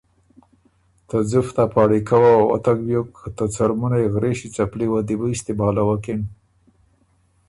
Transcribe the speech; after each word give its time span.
ته 1.07 1.17
ځُفت 1.31 1.55
ا 1.63 1.65
پاړی 1.73 2.01
کؤ 2.07 2.19
وه 2.23 2.33
وتک 2.51 2.77
بیوک، 2.87 3.11
ته 3.35 3.43
څرمُنئ 3.55 4.05
غرېݭی 4.13 4.49
څپلی 4.55 4.87
وه 4.89 5.01
بُو 5.19 5.27
استعمالوکِن 5.35 6.21